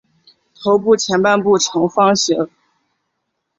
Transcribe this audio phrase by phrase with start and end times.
[0.55, 2.49] 头部前半部呈方形。